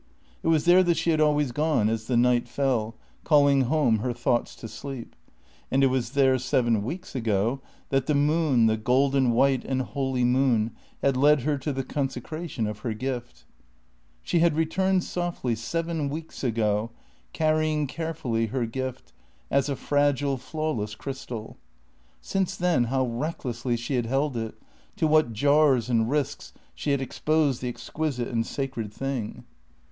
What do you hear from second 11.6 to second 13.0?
the consecration of her